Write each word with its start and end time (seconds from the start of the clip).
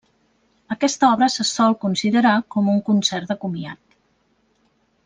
Aquesta 0.75 1.09
obra 1.17 1.27
se 1.33 1.45
sol 1.49 1.77
considerar 1.85 2.33
com 2.57 2.73
un 2.77 2.83
concert 2.91 3.35
de 3.35 3.39
comiat. 3.45 3.99